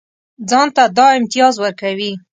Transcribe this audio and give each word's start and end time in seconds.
ځان 0.49 0.67
ته 0.75 0.83
دا 0.97 1.07
امتیاز 1.19 1.53
ورکوي. 1.59 2.11